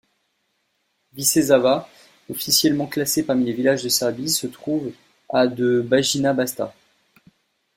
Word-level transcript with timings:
Višesava, 1.13 1.87
officiellement 2.27 2.87
classée 2.87 3.21
parmi 3.21 3.45
les 3.45 3.53
villages 3.53 3.83
de 3.83 3.89
Serbie, 3.89 4.29
se 4.31 4.47
trouve 4.47 4.93
à 5.29 5.45
de 5.45 5.79
Bajina 5.81 6.33
Bašta. 6.33 6.73